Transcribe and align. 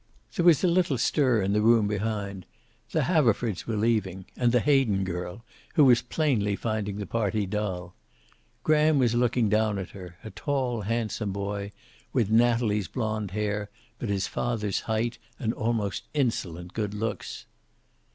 There 0.35 0.45
was 0.45 0.63
a 0.63 0.67
little 0.67 0.97
stir 0.97 1.43
in 1.43 1.53
the 1.53 1.61
room 1.61 1.87
behind. 1.87 2.47
The 2.89 3.03
Haverfords 3.03 3.67
were 3.67 3.75
leaving, 3.75 4.25
and 4.35 4.51
the 4.51 4.59
Hayden 4.59 5.03
girl, 5.03 5.45
who 5.75 5.85
was 5.85 6.01
plainly 6.01 6.55
finding 6.55 6.97
the 6.97 7.05
party 7.05 7.45
dull. 7.45 7.93
Graham 8.63 8.97
was 8.97 9.13
looking 9.13 9.47
down 9.47 9.77
at 9.77 9.91
her, 9.91 10.17
a 10.23 10.31
tall, 10.31 10.81
handsome 10.81 11.31
boy, 11.31 11.71
with 12.13 12.31
Natalie's 12.31 12.87
blonde 12.87 13.29
hair 13.29 13.69
but 13.99 14.09
his 14.09 14.25
father's 14.25 14.79
height 14.79 15.19
and 15.37 15.53
almost 15.53 16.05
insolent 16.15 16.73
good 16.73 16.95
looks. 16.95 17.45